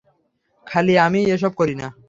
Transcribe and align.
খালি 0.67 0.93
আমিই 0.97 1.29
এইসব 1.33 1.51
করিনা! 1.59 1.87